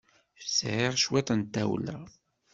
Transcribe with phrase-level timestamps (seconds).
[0.57, 1.97] Sɛiɣ cwiṭ n tawla.